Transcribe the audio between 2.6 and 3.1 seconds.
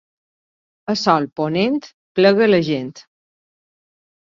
gent.